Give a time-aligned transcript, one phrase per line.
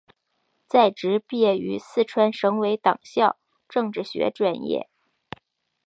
[0.67, 3.37] 在职毕业于四川省委党校
[3.69, 4.89] 政治学专业。